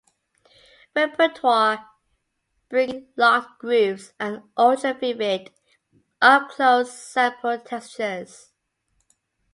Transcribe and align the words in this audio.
Repertoire", 0.95 1.85
bringing 2.69 3.09
"locked 3.17 3.59
grooves 3.59 4.13
and 4.19 4.41
ultra-vivid, 4.57 5.51
up-close 6.19 6.91
sample-textures". 6.91 8.49